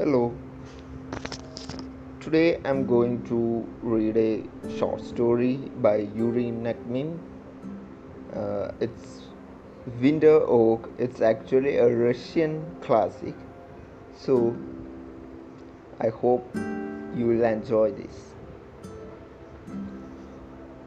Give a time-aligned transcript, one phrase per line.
[0.00, 0.34] Hello.
[2.20, 5.56] Today I'm going to read a short story
[5.86, 7.18] by Yuri Nagibin.
[8.34, 9.24] Uh, it's
[10.00, 10.88] Winter Oak.
[10.96, 13.34] It's actually a Russian classic.
[14.16, 14.56] So
[16.00, 16.48] I hope
[17.14, 18.32] you will enjoy this.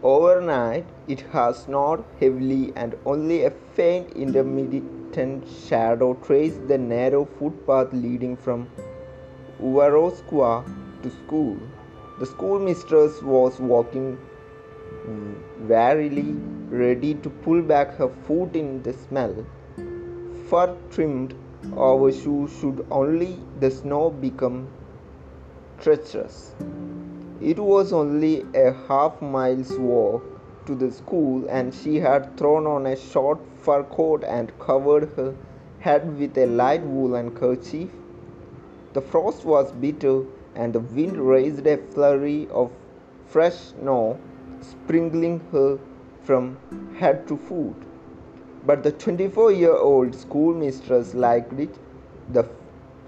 [0.01, 7.93] Overnight, it has snowed heavily, and only a faint intermittent shadow traced the narrow footpath
[7.93, 8.67] leading from
[9.67, 10.63] Uvarovskoye
[11.03, 11.57] to school.
[12.19, 14.17] The schoolmistress was walking
[15.07, 15.35] mm,
[15.69, 16.35] warily,
[16.69, 19.33] ready to pull back her foot in the smell.
[20.49, 21.33] Fur trimmed
[21.77, 24.67] overshoes should only the snow become
[25.79, 26.55] treacherous.
[27.41, 30.23] It was only a half mile's walk
[30.67, 35.33] to the school, and she had thrown on a short fur coat and covered her
[35.79, 37.89] head with a light woolen kerchief.
[38.93, 40.23] The frost was bitter,
[40.55, 42.71] and the wind raised a flurry of
[43.25, 44.19] fresh snow,
[44.61, 45.79] sprinkling her
[46.21, 46.57] from
[46.97, 47.75] head to foot.
[48.65, 51.75] But the 24 year old schoolmistress liked it
[52.31, 52.45] the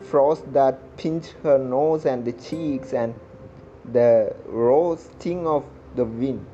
[0.02, 3.13] frost that pinched her nose and the cheeks, and
[3.91, 5.63] the raw sting of
[5.95, 6.45] the wind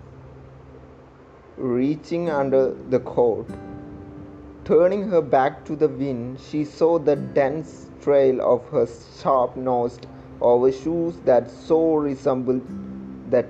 [1.58, 3.48] reaching under the coat.
[4.64, 8.86] Turning her back to the wind, she saw the dense trail of her
[9.18, 10.06] sharp nosed
[10.40, 12.62] overshoes that so resembled
[13.32, 13.44] the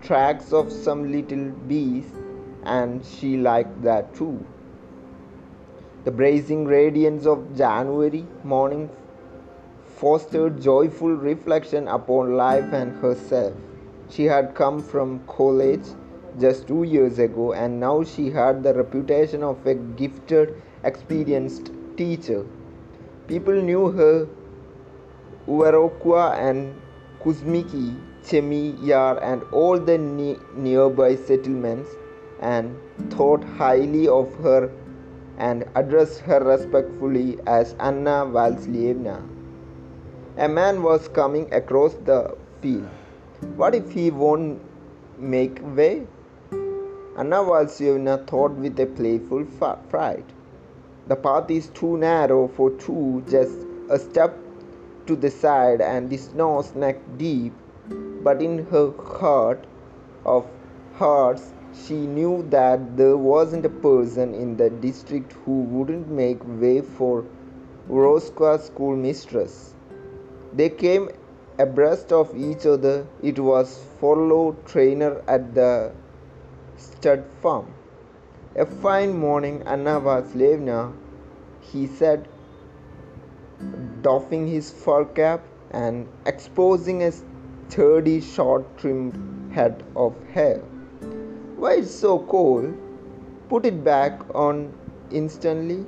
[0.00, 2.14] tracks of some little beast,
[2.62, 4.38] and she liked that too.
[6.04, 8.88] The blazing radiance of January morning
[9.84, 13.52] fostered joyful reflection upon life and herself.
[14.08, 15.86] She had come from college
[16.40, 22.44] just two years ago, and now she had the reputation of a gifted, experienced teacher.
[23.28, 24.28] People knew her
[25.46, 26.80] Uvarovskoye and
[27.22, 31.96] Kuzminki, Chemy Yar, and all the ne- nearby settlements,
[32.40, 32.76] and
[33.10, 34.70] thought highly of her
[35.38, 39.22] and addressed her respectfully as Anna Valslievna.
[40.36, 42.88] A man was coming across the field.
[43.56, 44.60] What if he won't
[45.18, 46.06] make way?
[47.22, 50.24] Anna Valsievna thought with a playful fright.
[51.06, 54.36] The path is too narrow for two, just a step
[55.06, 57.52] to the side, and the snow neck deep.
[58.24, 58.90] But in her
[59.20, 59.68] heart
[60.26, 60.50] of
[60.94, 66.80] hearts, she knew that there wasn't a person in the district who wouldn't make way
[66.80, 67.24] for
[67.86, 69.74] Roscoe's schoolmistress.
[70.52, 71.08] They came
[71.56, 73.06] abreast of each other.
[73.22, 75.92] It was follow trainer at the
[76.82, 77.66] stud farm.
[78.54, 80.92] A fine morning, Anna was Vasilevna,
[81.60, 82.28] he said,
[84.02, 90.58] doffing his fur cap and exposing a sturdy, short trimmed head of hair.
[91.56, 92.74] Why it's so cold?
[93.48, 94.72] Put it back on
[95.10, 95.86] instantly.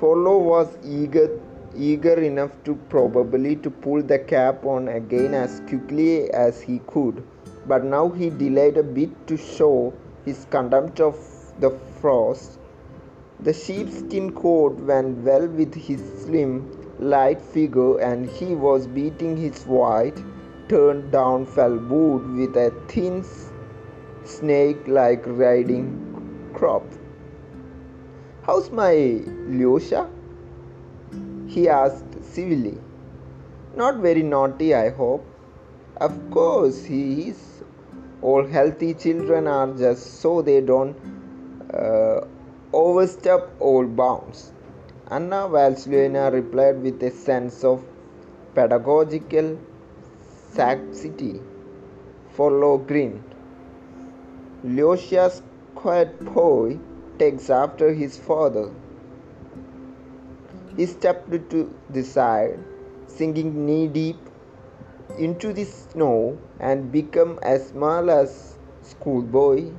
[0.00, 1.28] Follow was eager
[1.76, 7.22] eager enough to probably to pull the cap on again as quickly as he could
[7.66, 9.92] but now he delayed a bit to show
[10.24, 11.16] his contempt of
[11.60, 12.58] the frost
[13.48, 16.52] the sheepskin coat went well with his slim
[16.98, 20.22] light figure and he was beating his white
[20.68, 23.24] turned down fell boot with a thin
[24.24, 25.88] snake like riding
[26.54, 26.84] crop
[28.46, 28.94] how's my
[29.58, 30.06] lyosha
[31.56, 32.76] he asked civilly.
[33.74, 35.24] Not very naughty, I hope.
[35.98, 37.55] Of course, he is.
[38.30, 40.96] All healthy children are just so they don't
[41.72, 42.22] uh,
[42.72, 44.52] overstep all bounds.
[45.08, 47.84] Anna Valsluena replied with a sense of
[48.56, 49.56] pedagogical
[50.50, 51.40] sagacity.
[52.30, 53.22] Follow grinned.
[54.64, 55.40] Lyosha's
[55.76, 56.80] quiet boy
[57.20, 58.70] takes after his father.
[60.76, 62.58] He stepped to the side,
[63.06, 64.25] singing knee deep
[65.18, 69.70] into the snow and become as small as schoolboy.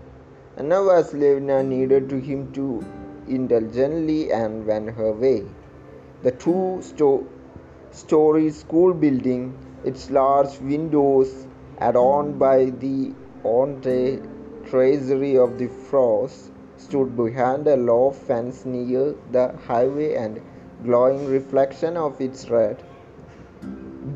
[0.58, 2.84] Anna Vasilevna needed to him to
[3.28, 5.44] indulgently and went her way.
[6.24, 7.26] The two sto-
[7.92, 9.54] story school building,
[9.84, 11.48] its large windows
[11.80, 13.14] adorned by the
[13.46, 14.22] ornate
[14.66, 20.42] tracery of the frost, stood behind a low fence near the highway and
[20.84, 22.84] glowing reflection of its red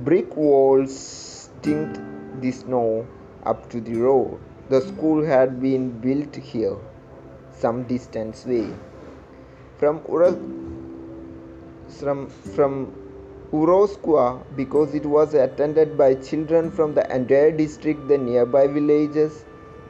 [0.06, 2.00] brick walls stinked
[2.42, 3.06] the snow
[3.44, 4.40] up to the road.
[4.70, 6.78] The school had been built here,
[7.52, 8.74] some distance away.
[9.78, 10.40] From, Ura-
[12.00, 12.94] from, from
[13.52, 19.46] Urosqua because it was attended by children from the entire district, the nearby villages,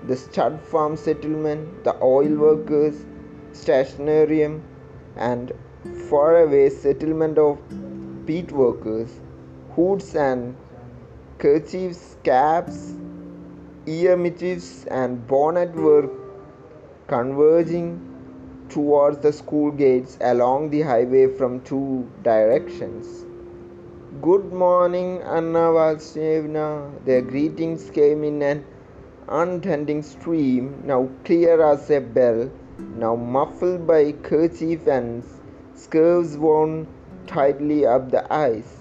[0.08, 3.06] the stud farm settlement, the oil workers,
[3.54, 4.62] stationarium,
[5.16, 5.54] and
[6.10, 7.60] faraway settlement of
[8.26, 9.22] peat workers.
[9.76, 10.58] Hoods and
[11.38, 12.94] kerchiefs, caps,
[13.86, 16.10] ear mittens, and bonnet were
[17.08, 18.02] converging
[18.68, 23.26] towards the school gates along the highway from two directions.
[24.22, 26.92] Good morning, Anna Valsevna.
[27.06, 28.66] Their greetings came in an
[29.30, 32.52] unending stream, now clear as a bell,
[32.98, 35.24] now muffled by kerchief and
[35.76, 36.88] scarves worn
[37.26, 38.81] tightly up the eyes.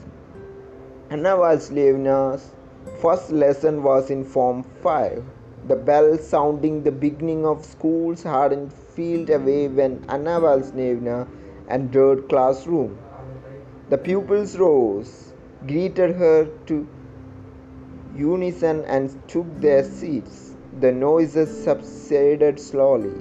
[1.13, 2.53] Anna Valsevna's
[3.01, 5.25] first lesson was in Form 5.
[5.67, 11.27] The bell sounding the beginning of school's hadn't filled away when Anna Valsevna
[11.69, 12.97] entered classroom.
[13.89, 15.33] The pupils rose,
[15.67, 16.87] greeted her to
[18.15, 20.55] unison and took their seats.
[20.79, 23.21] The noises subsided slowly.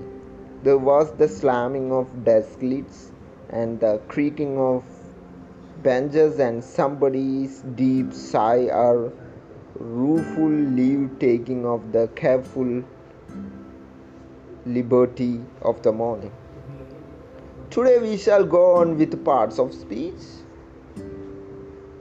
[0.61, 3.11] There was the slamming of desk lids
[3.49, 4.83] and the creaking of
[5.83, 9.13] benches and somebody's deep sigh or
[9.75, 12.83] rueful leave taking of the careful
[14.65, 16.31] liberty of the morning.
[17.69, 20.21] Today we shall go on with parts of speech.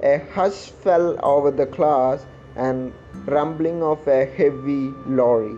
[0.02, 2.24] A hush fell over the class
[2.56, 2.92] and
[3.26, 5.56] rumbling of a heavy lorry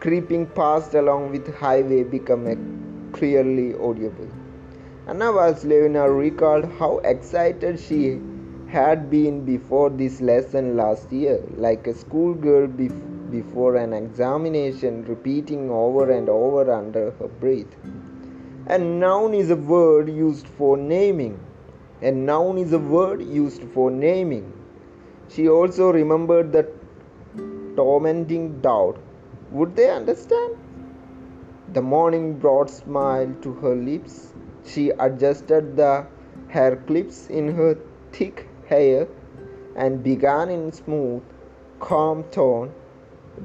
[0.00, 4.39] creeping past along with highway became clearly audible.
[5.10, 8.20] Anna Valsevna recalled how excited she
[8.68, 15.68] had been before this lesson last year, like a schoolgirl bef- before an examination, repeating
[15.68, 17.74] over and over under her breath.
[18.68, 21.36] A noun is a word used for naming.
[22.02, 24.52] A noun is a word used for naming.
[25.28, 26.68] She also remembered the
[27.74, 28.96] tormenting doubt
[29.50, 30.56] would they understand?
[31.72, 34.34] The morning brought smile to her lips.
[34.64, 36.06] She adjusted the
[36.48, 37.76] hair clips in her
[38.12, 39.08] thick hair
[39.76, 41.22] and began in smooth,
[41.78, 42.72] calm tone,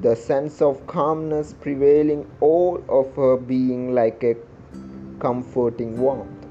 [0.00, 4.36] the sense of calmness prevailing all of her being like a
[5.18, 6.46] comforting warmth.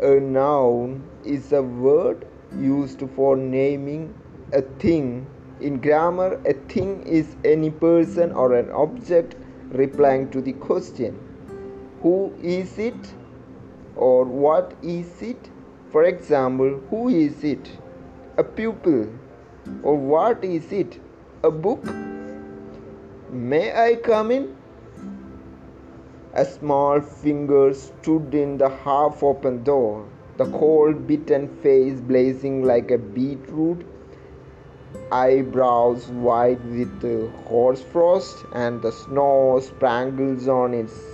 [0.00, 2.26] A noun is a word
[2.58, 4.14] used for naming
[4.52, 5.26] a thing
[5.60, 9.36] in grammar, a thing is any person or an object
[9.70, 11.18] replying to the question
[12.02, 13.14] Who is it?
[13.96, 15.48] Or What is it?
[15.90, 17.70] For example, who is it?
[18.36, 19.06] A pupil.
[19.82, 21.00] Or what is it?
[21.42, 21.84] A book?
[23.30, 24.56] May I come in?
[26.34, 30.04] A small finger stood in the half open door,
[30.36, 33.86] the cold, bitten face blazing like a beetroot
[35.12, 41.13] eyebrows white with the hoarfrost, and the snow sprinkles on its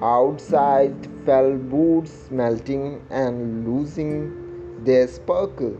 [0.00, 5.76] outside fell boots melting and losing their sparkle.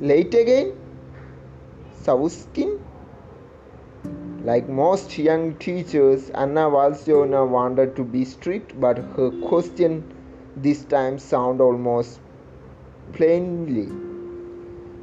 [0.00, 0.72] Late again,
[2.02, 2.80] Savuskin.
[4.44, 10.02] Like most young teachers, Anna Valsevna wanted to be strict, but her question
[10.56, 12.20] this time sounded almost
[13.12, 13.88] plainly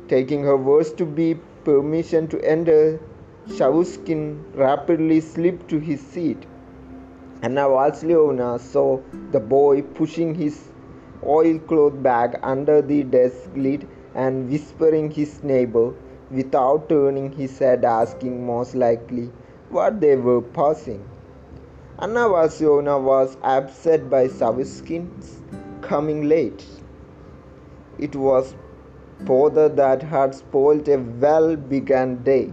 [0.09, 2.99] Taking her words to be permission to enter,
[3.47, 6.47] Shavuskin rapidly slipped to his seat.
[7.41, 8.99] Anna Valsevna saw
[9.31, 10.69] the boy pushing his
[11.23, 15.93] oilcloth bag under the desk lid and whispering his neighbor
[16.29, 19.31] without turning his head asking most likely
[19.69, 21.01] what they were passing.
[21.97, 25.41] Anna Valsevna was upset by Savuskin's
[25.81, 26.65] coming late.
[27.97, 28.53] It was
[29.21, 32.51] bother that had spoilt a well begun day.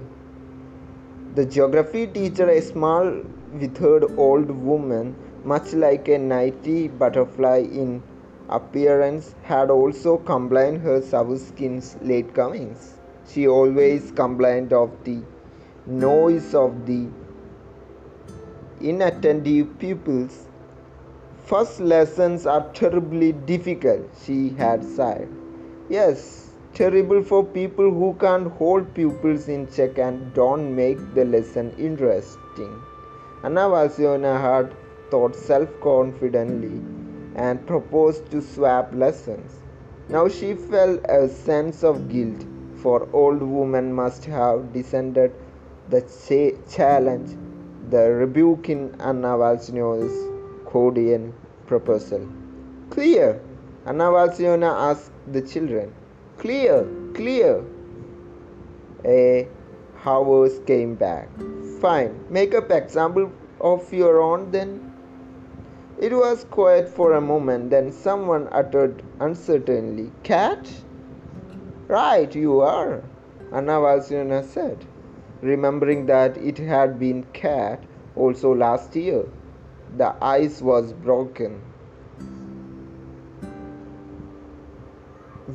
[1.34, 8.02] The geography teacher, a small withered old woman, much like a nighty butterfly in
[8.48, 12.94] appearance, had also complained her Savuskin's late comings.
[13.28, 15.22] She always complained of the
[15.86, 17.06] noise of the
[18.80, 20.46] inattentive pupils.
[21.44, 25.28] First lessons are terribly difficult, she had sighed.
[25.88, 31.72] Yes, terrible for people who can't hold pupils in check and don't make the lesson
[31.78, 32.82] interesting.
[33.42, 34.74] Anna Valsevna had
[35.10, 36.80] thought self confidently
[37.34, 39.60] and proposed to swap lessons.
[40.08, 42.44] Now she felt a sense of guilt,
[42.76, 45.32] for old woman must have descended
[45.90, 46.00] the
[46.68, 47.36] challenge,
[47.90, 50.16] the rebuke in Anna Valsevna's
[50.64, 51.32] cordial
[51.66, 52.26] proposal.
[52.90, 53.40] Clear?
[53.84, 55.92] Anna Valsevna asked the children.
[56.38, 57.64] Clear, clear.
[59.04, 59.46] A
[60.04, 61.28] hours came back.
[61.80, 63.30] Fine, make up example
[63.60, 64.92] of your own then.
[65.98, 70.70] It was quiet for a moment, then someone uttered uncertainly, Cat?
[71.88, 73.02] Right, you are,
[73.52, 74.84] Anna Valsiana said,
[75.40, 77.82] remembering that it had been cat
[78.16, 79.24] also last year.
[79.96, 81.60] The ice was broken.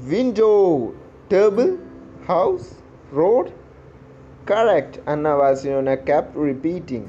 [0.08, 0.96] Window,
[1.30, 1.78] table,
[2.26, 2.76] house,
[3.12, 3.54] road.
[4.46, 7.06] Correct, Anna Valsiana kept repeating.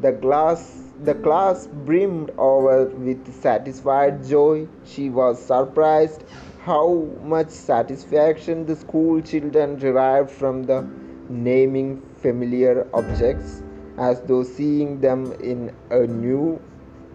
[0.00, 4.66] The glass the class brimmed over with satisfied joy.
[4.84, 6.24] She was surprised
[6.64, 10.86] how much satisfaction the school children derived from the
[11.28, 13.62] naming familiar objects
[13.96, 16.60] as though seeing them in a new,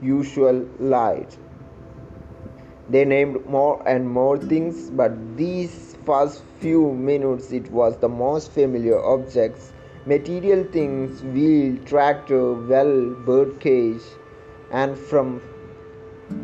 [0.01, 1.37] usual light.
[2.89, 8.51] They named more and more things, but these first few minutes it was the most
[8.51, 9.71] familiar objects
[10.05, 14.03] material things wheel, tractor, well, birdcage,
[14.71, 15.41] and from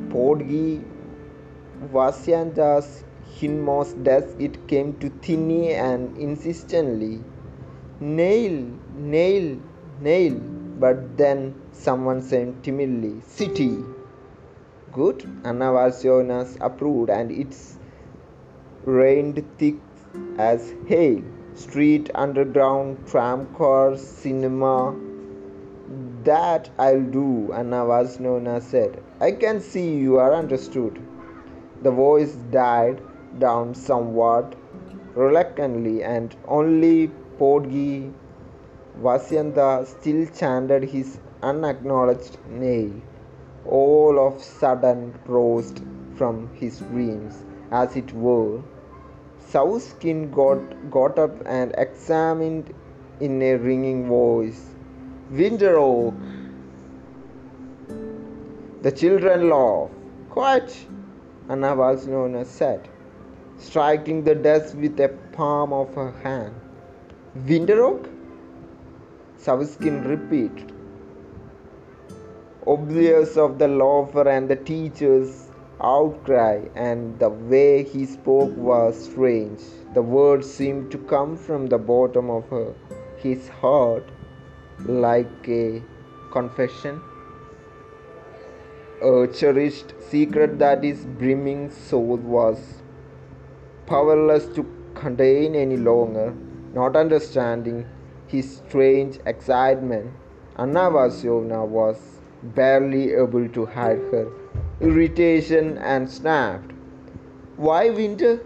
[0.10, 0.84] Podgi
[1.94, 3.03] Vasyanta's
[3.36, 7.20] hinmost desk it came to Tinny and insistently,
[8.00, 8.65] Nail,
[8.96, 9.60] nail,
[10.00, 10.34] nail.
[10.80, 13.77] But then someone said timidly, City.
[14.91, 17.77] Good, Anna Valsionas approved, and it's
[18.85, 19.75] rained thick
[20.38, 21.21] as hail
[21.53, 24.95] street, underground, tram cars, cinema.
[26.23, 29.03] That I'll do, Anna Vasnona said.
[29.19, 31.01] I can see you are understood.
[31.81, 33.01] The voice died
[33.39, 34.55] down somewhat
[35.15, 38.13] reluctantly, and only Podgi
[39.01, 42.91] Vasyanta still chanted his unacknowledged nail.
[43.65, 45.73] All of sudden rose
[46.15, 48.62] from his dreams, as it were,
[49.50, 52.74] Sawskin got, got up and examined
[53.20, 54.75] in a ringing voice.
[55.30, 56.13] Winter Oak.
[58.82, 59.94] The children laughed.
[60.30, 60.88] Quiet,
[61.50, 62.88] Anna Valsnona said,
[63.58, 66.56] striking the desk with the palm of her hand.
[67.48, 68.10] Winter Oak?
[69.48, 70.72] Repeated.
[72.68, 75.50] Oblivious of the loafer and the teachers
[75.83, 79.61] outcry, and the way he spoke was strange.
[79.93, 82.73] The words seemed to come from the bottom of her,
[83.17, 84.09] his heart,
[84.85, 85.81] like a
[86.31, 87.01] confession.
[89.01, 92.83] A cherished secret that his brimming soul was
[93.88, 96.33] powerless to contain any longer,
[96.73, 97.85] not understanding
[98.27, 100.11] his strange excitement.
[100.57, 101.97] Anna Vasyovna was
[102.43, 104.27] barely able to hide her
[104.81, 106.71] irritation and snapped.
[107.55, 108.43] Why winter?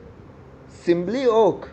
[0.67, 1.69] Simply oak.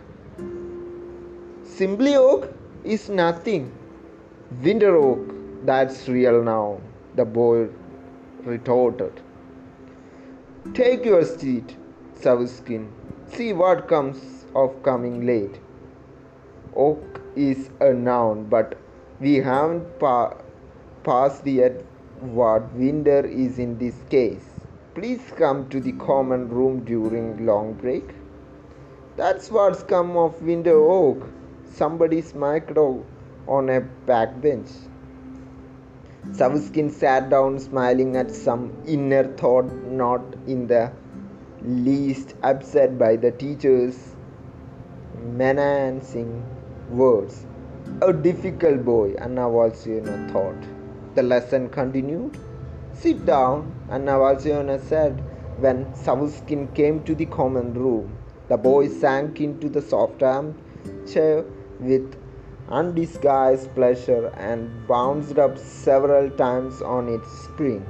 [1.64, 2.52] Simply oak
[2.84, 3.72] is nothing.
[4.62, 6.80] Winter oak, that's real now,
[7.16, 7.68] the boy
[8.44, 9.20] retorted.
[10.74, 11.76] Take your seat,
[12.20, 12.88] Savuskin.
[13.32, 15.58] See what comes of coming late.
[16.76, 18.78] Oak is a noun, but
[19.18, 20.34] we haven't pa-
[21.02, 21.84] passed yet
[22.20, 24.51] what winter is in this case.
[24.94, 28.10] Please come to the common room during long break.
[29.16, 31.30] That's what's come of Window Oak.
[31.64, 34.70] Somebody smiked on a backbench.
[36.32, 40.92] Savuskin sat down smiling at some inner thought not in the
[41.62, 44.14] least upset by the teacher's
[45.22, 46.44] menacing
[46.90, 47.46] words.
[48.02, 50.68] A difficult boy, Anna Valsiana thought.
[51.14, 52.38] The lesson continued.
[52.94, 55.22] Sit down, Anna Valsiana said
[55.58, 58.16] when Savuskin came to the common room.
[58.48, 61.44] The boy sank into the soft armchair
[61.80, 62.14] with
[62.68, 67.86] undisguised pleasure and bounced up several times on its spring.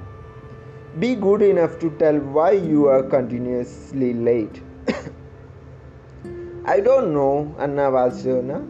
[0.99, 4.63] Be good enough to tell why you are continuously late.
[6.65, 8.67] I don't know, Anna Valsiana,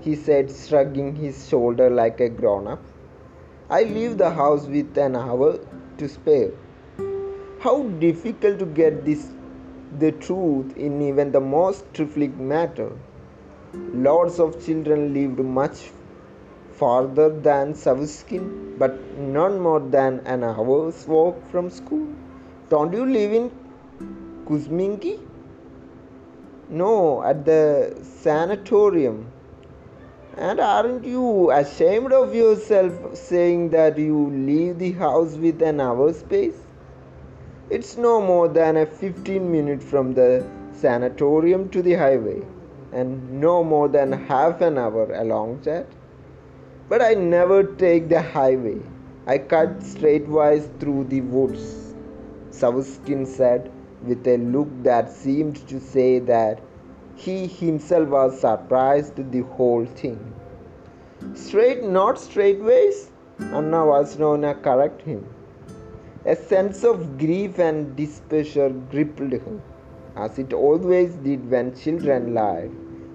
[0.00, 2.82] he said, shrugging his shoulder like a grown up.
[3.70, 5.58] I leave the house with an hour
[5.98, 6.50] to spare.
[7.60, 9.26] How difficult to get this
[9.98, 12.90] the truth in even the most trifling matter.
[13.74, 15.90] Lots of children lived much
[16.72, 22.08] farther than Savuskin, but none more than an hour's walk from school.
[22.70, 23.50] Don't you live in
[24.46, 25.20] Kuzminki?
[26.68, 29.30] No, at the sanatorium.
[30.36, 36.18] And aren't you ashamed of yourself saying that you leave the house with an hour's
[36.18, 36.56] space?
[37.70, 42.42] It's no more than a 15 minute from the sanatorium to the highway,
[42.92, 45.86] and no more than half an hour along that.
[46.88, 48.80] But I never take the highway.
[49.28, 51.94] I cut straightwise through the woods,
[52.50, 53.70] Savuskin said
[54.02, 56.60] with a look that seemed to say that
[57.16, 60.32] he himself was surprised the whole thing.
[61.34, 63.10] Straight, not straightways?
[63.40, 65.26] Anna Vasilevna correct him.
[66.26, 69.62] A sense of grief and displeasure gripped him,
[70.16, 72.70] as it always did when children lied.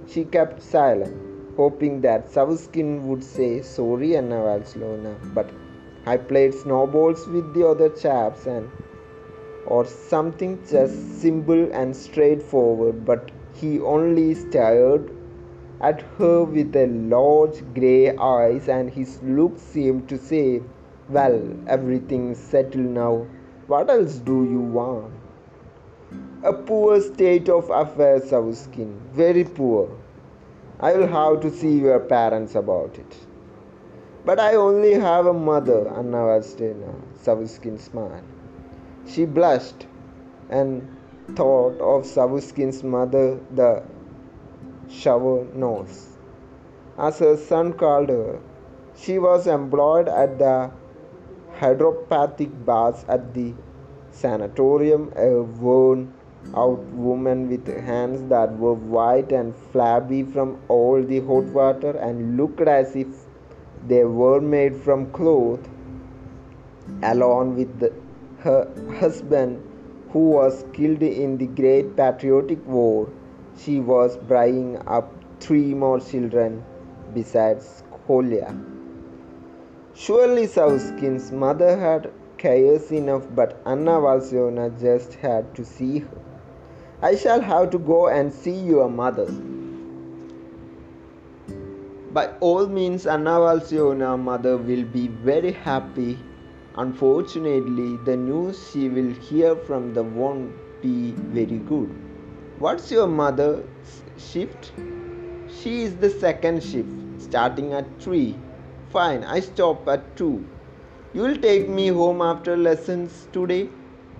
[0.07, 1.15] She kept silent,
[1.55, 5.49] hoping that Savuskin would say, Sorry, Anna Vasilevna, but
[6.05, 8.69] I played snowballs with the other chaps and
[9.65, 15.11] or something just simple and straightforward, but he only stared
[15.81, 20.61] at her with large grey eyes, and his look seemed to say,
[21.09, 23.27] Well, everything's settled now.
[23.67, 25.13] What else do you want?
[26.43, 28.93] A poor state of affairs, Savuskin.
[29.13, 29.89] Very poor.
[30.79, 33.17] I will have to see your parents about it.
[34.25, 36.93] But I only have a mother, Anna Vastina.
[37.23, 38.23] Savuskin smiled.
[39.05, 39.87] She blushed
[40.49, 40.87] and
[41.35, 43.83] thought of Savuskin's mother, the
[44.89, 46.17] shower nose.
[46.97, 48.39] As her son called her,
[48.95, 50.71] she was employed at the
[51.53, 53.53] hydropathic baths at the
[54.11, 56.13] sanatorium, a worn
[56.55, 62.37] out woman with hands that were white and flabby from all the hot water and
[62.37, 63.07] looked as if
[63.87, 65.59] they were made from cloth,
[67.03, 67.93] along with the
[68.39, 69.68] her husband,
[70.11, 73.09] who was killed in the Great Patriotic War,
[73.57, 76.63] she was bringing up three more children
[77.13, 78.55] besides Kolya.
[79.93, 86.21] Surely Savuskin's mother had cares enough, but Anna Vasilevna just had to see her.
[87.01, 89.29] I shall have to go and see your mother.
[92.11, 96.17] By all means, Anna Vasilevna mother will be very happy
[96.81, 101.89] Unfortunately, the news she will hear from the won't be very good.
[102.57, 103.65] What's your mother's
[104.17, 104.71] shift?
[105.57, 108.33] She is the second shift, starting at 3.
[108.93, 110.45] Fine, I stop at 2.
[111.13, 113.67] You'll take me home after lessons today?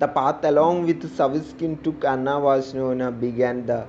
[0.00, 3.86] the path along with Savuskin took Anna Vasilevna began the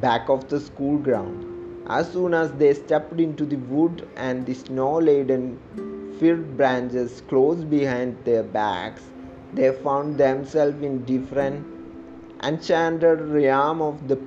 [0.00, 1.44] back of the school ground.
[1.90, 5.58] As soon as they stepped into the wood and the snow laden
[6.18, 9.02] fir branches close behind their backs,
[9.52, 11.66] they found themselves in different
[12.42, 14.18] enchanted realm of the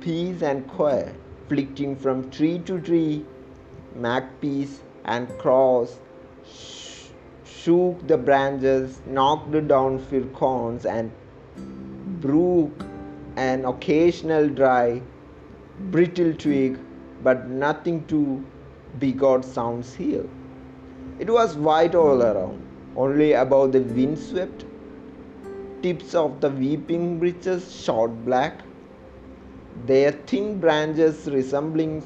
[0.00, 1.14] peace and quiet,
[1.48, 3.24] flitting from tree to tree.
[3.94, 5.98] Magpies and crows
[7.44, 11.10] shook the branches, knocked down fir cones, and
[12.20, 12.84] broke
[13.36, 15.00] an occasional dry,
[15.96, 16.78] brittle twig,
[17.22, 18.44] but nothing to
[18.98, 20.26] begot sounds here.
[21.18, 22.60] It was white all around,
[22.96, 24.64] only above the windswept
[25.82, 28.60] tips of the weeping beeches shot black,
[29.86, 32.02] their thin branches resembling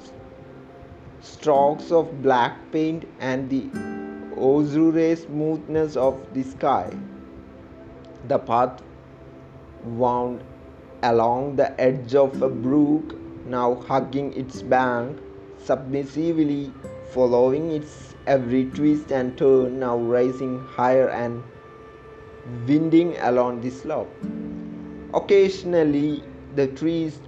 [1.20, 3.64] strokes of black paint and the
[4.36, 6.90] azure smoothness of the sky.
[8.28, 8.80] The path
[9.84, 10.42] wound
[11.02, 13.14] along the edge of a brook,
[13.46, 15.18] now hugging its bank,
[15.58, 16.72] submissively
[17.10, 21.42] following its every twist and turn now rising higher and
[22.66, 24.14] winding along the slope.
[25.14, 26.22] Occasionally,
[26.54, 27.20] the trees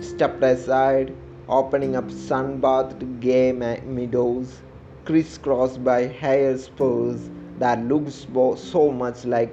[0.00, 1.14] stepped aside,
[1.48, 4.60] opening up sun-bathed gay meadows,
[5.04, 8.12] crisscrossed by hair spurs that looked
[8.58, 9.52] so much like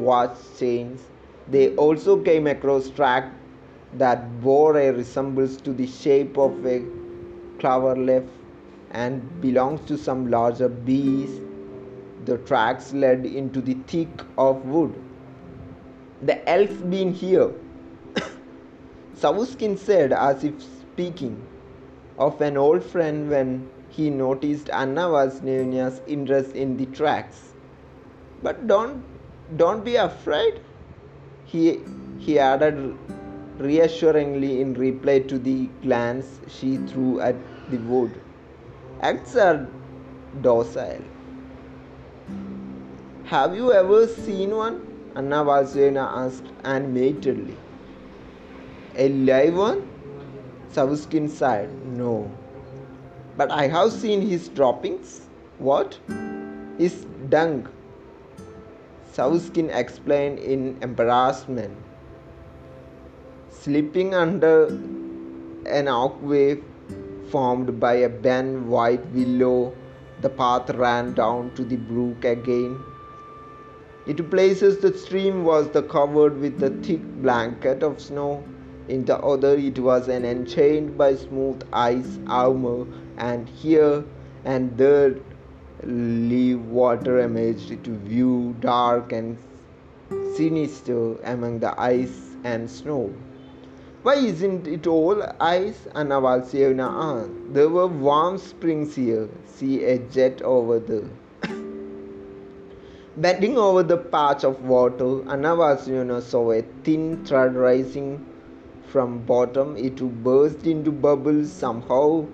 [0.00, 1.00] watch chains.
[1.50, 3.34] They also came across tracks
[3.94, 6.82] that bore a resemblance to the shape of a
[7.58, 8.24] clover leaf
[8.94, 11.40] and belongs to some larger bees.
[12.24, 14.94] The tracks led into the thick of wood.
[16.22, 17.50] The elf been here,
[19.16, 21.34] Savuskin said as if speaking
[22.16, 27.42] of an old friend when he noticed Anna was Vasilevna's interest in the tracks.
[28.42, 29.02] But don't
[29.56, 30.60] don't be afraid,
[31.44, 31.80] he
[32.18, 32.96] he added
[33.58, 37.36] reassuringly in reply to the glance she threw at
[37.70, 38.20] the wood
[39.08, 39.66] acts are
[40.40, 41.02] docile.
[43.32, 44.78] Have you ever seen one?
[45.14, 47.56] Anna Vasilevna asked animatedly.
[48.96, 49.86] A live one?
[50.72, 51.70] Savuskin sighed.
[51.98, 52.30] No.
[53.36, 55.20] But I have seen his droppings.
[55.58, 55.98] What?
[56.78, 57.68] His dung.
[59.12, 61.76] Savuskin explained in embarrassment.
[63.50, 64.66] Slipping under
[65.66, 66.60] an archway
[67.34, 69.74] formed by a bent white willow,
[70.24, 72.76] the path ran down to the brook again.
[74.06, 78.44] In places the stream was covered with a thick blanket of snow.
[78.88, 82.84] In the other it was an enchained by smooth ice armor,
[83.16, 84.04] and here
[84.44, 85.14] and there
[85.82, 89.36] live water emerged to view dark and
[90.36, 91.00] sinister
[91.34, 93.02] among the ice and snow.
[94.04, 95.86] Why isn't it all ice?
[95.94, 97.54] Anna Valsievna asked.
[97.54, 99.30] There were warm springs here.
[99.46, 101.08] See a jet over there.
[103.16, 108.26] Bending over the patch of water, Anna Valsievna saw a thin thread rising
[108.88, 109.74] from bottom.
[109.78, 112.26] It burst into bubbles somehow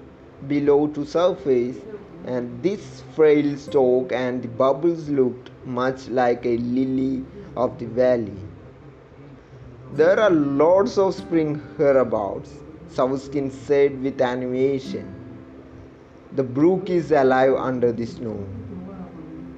[0.48, 1.76] below to surface,
[2.24, 7.24] and this frail stalk and the bubbles looked much like a lily
[7.56, 8.49] of the valley.
[9.92, 12.54] There are lots of spring hereabouts,
[12.90, 15.12] Savuskin said with animation.
[16.36, 18.38] The brook is alive under the snow.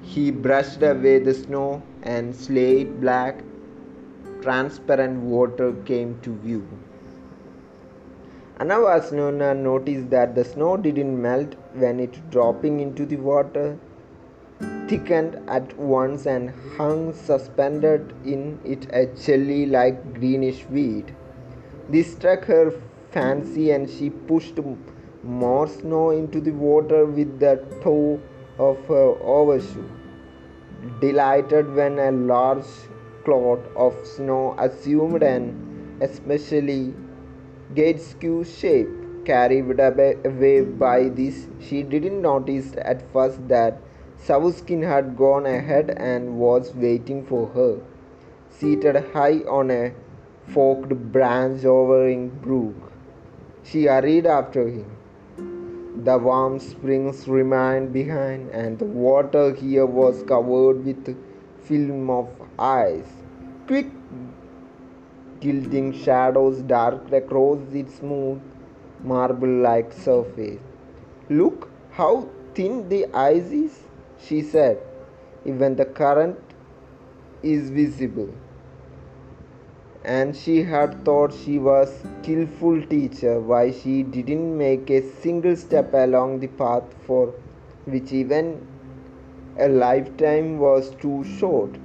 [0.01, 3.43] He brushed away the snow and slate black,
[4.41, 6.67] transparent water came to view.
[8.59, 13.77] Anna noticed that the snow didn't melt when it dropping into the water
[14.87, 21.15] thickened at once and hung suspended in it a jelly like greenish weed.
[21.89, 22.73] This struck her
[23.11, 24.59] fancy and she pushed
[25.23, 28.19] more snow into the water with the toe
[28.57, 29.89] of her overshoe.
[30.99, 32.65] Delighted when a large
[33.23, 36.93] cloud of snow assumed an especially
[37.73, 38.89] Gaitskew shape,
[39.25, 43.79] carried away by this, she didn't notice at first that
[44.25, 47.79] Savuskin had gone ahead and was waiting for her,
[48.49, 49.91] seated high on a
[50.47, 52.91] forked branch overhanging brook.
[53.63, 56.03] She hurried after him.
[56.05, 61.15] The warm springs remained behind, and the water here was covered with
[61.67, 63.11] film of ice.
[63.67, 63.87] Quick
[65.41, 68.41] gilding shadows darted across its smooth
[69.03, 70.61] marble like surface.
[71.29, 73.79] Look how thin the ice is
[74.27, 74.81] she said,
[75.45, 76.39] even the current
[77.41, 78.33] is visible.
[80.03, 85.93] And she had thought she was skillful teacher why she didn't make a single step
[85.93, 87.33] along the path for
[87.85, 88.65] which even
[89.57, 91.77] a lifetime was too short.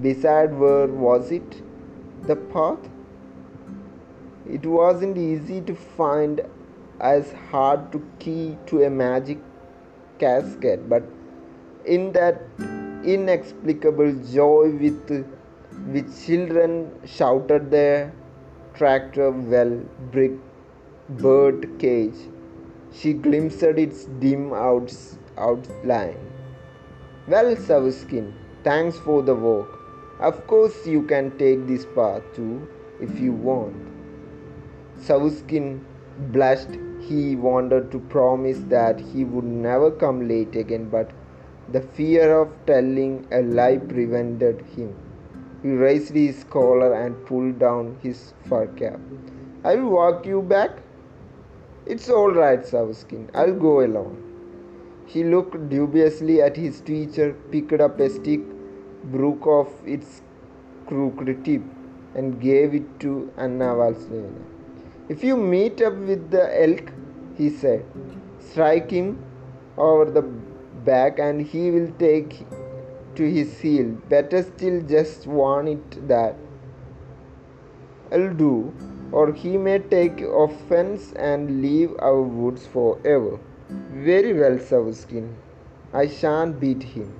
[0.00, 1.62] Beside where was it?
[2.26, 2.88] The path?
[4.46, 6.40] It wasn't easy to find
[7.00, 9.38] as hard to key to a magic
[10.18, 11.02] casket, but
[11.96, 12.42] in that
[13.04, 15.26] inexplicable joy with
[15.92, 16.72] which children
[17.16, 18.12] shouted their
[18.74, 19.74] tractor well
[20.12, 20.32] brick
[21.08, 22.18] bird cage.
[22.92, 26.18] She glimpsed its dim outs, outline.
[27.26, 28.32] Well, Savuskin,
[28.64, 29.78] thanks for the walk.
[30.20, 32.68] Of course, you can take this path too
[33.00, 33.76] if you want.
[34.98, 35.80] Savuskin
[36.32, 36.78] blushed.
[37.08, 41.10] He wanted to promise that he would never come late again, but
[41.72, 44.94] the fear of telling a lie prevented him.
[45.62, 49.00] He raised his collar and pulled down his fur cap.
[49.64, 50.70] I'll walk you back.
[51.84, 53.28] It's all right, Savuskin.
[53.34, 54.16] I'll go alone.
[55.06, 58.40] He looked dubiously at his teacher, picked up a stick,
[59.04, 60.22] broke off its
[60.86, 61.62] crooked tip,
[62.14, 64.32] and gave it to Anna Valsneva.
[65.08, 66.92] If you meet up with the elk,
[67.36, 67.84] he said,
[68.38, 69.22] strike him
[69.76, 70.22] over the
[70.88, 72.34] back and he will take
[73.16, 73.88] to his heel.
[74.08, 76.36] Better still, just warn it that
[78.12, 78.72] I'll do,
[79.12, 83.38] or he may take offense and leave our woods forever.
[84.08, 85.30] Very well, Savuskin.
[85.92, 87.12] I shan't beat him.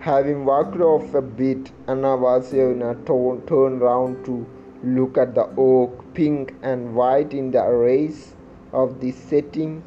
[0.00, 4.46] Having walked off a bit, Anna Vasyevna turned round to
[4.82, 8.34] look at the oak, pink and white in the rays
[8.72, 9.82] of the setting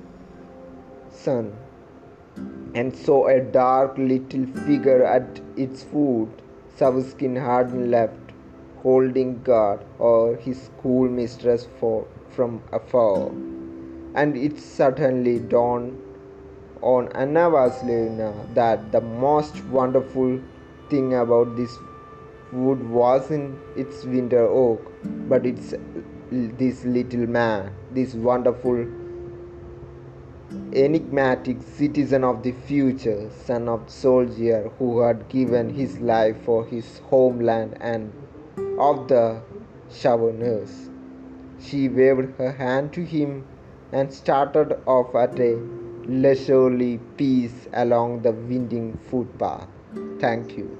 [1.09, 1.53] sun
[2.73, 6.29] and saw a dark little figure at its foot.
[6.77, 8.31] Savuskin hadn't left,
[8.81, 13.27] holding guard or his schoolmistress for, from afar.
[14.15, 16.01] And it suddenly dawned
[16.81, 20.39] on Anna Vasilevna that the most wonderful
[20.89, 21.77] thing about this
[22.51, 24.91] wood wasn't its winter oak,
[25.29, 25.73] but it's
[26.31, 28.85] this little man, this wonderful
[30.73, 36.65] enigmatic citizen of the future, son of the soldier who had given his life for
[36.65, 38.11] his homeland and
[38.79, 39.41] of the
[39.91, 40.89] shower nurse.
[41.59, 43.45] She waved her hand to him
[43.91, 45.55] and started off at a
[46.05, 49.67] leisurely pace along the winding footpath.
[50.19, 50.77] Thank you.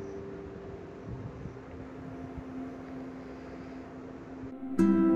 [4.80, 5.11] you